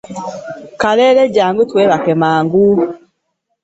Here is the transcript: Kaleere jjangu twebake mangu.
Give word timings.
Kaleere 0.81 1.23
jjangu 1.33 1.61
twebake 1.69 2.13
mangu. 2.21 2.67